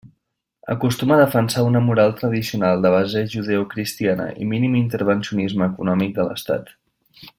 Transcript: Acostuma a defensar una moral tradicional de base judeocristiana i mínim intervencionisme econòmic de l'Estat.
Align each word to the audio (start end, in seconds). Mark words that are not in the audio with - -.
Acostuma 0.75 1.13
a 1.15 1.19
defensar 1.19 1.65
una 1.65 1.81
moral 1.89 2.15
tradicional 2.21 2.81
de 2.85 2.93
base 2.95 3.23
judeocristiana 3.35 4.25
i 4.45 4.49
mínim 4.55 4.79
intervencionisme 4.81 5.69
econòmic 5.75 6.17
de 6.17 6.27
l'Estat. 6.31 6.75